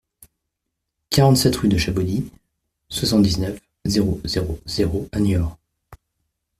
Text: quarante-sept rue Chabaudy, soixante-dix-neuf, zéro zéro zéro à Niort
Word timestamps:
quarante-sept 1.11 1.55
rue 1.57 1.77
Chabaudy, 1.77 2.31
soixante-dix-neuf, 2.89 3.59
zéro 3.85 4.19
zéro 4.23 4.59
zéro 4.65 5.07
à 5.11 5.19
Niort 5.19 5.59